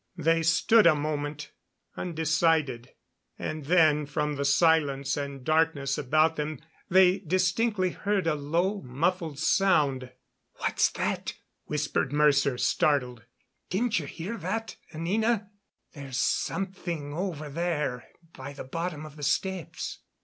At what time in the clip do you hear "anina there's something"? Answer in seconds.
14.91-17.13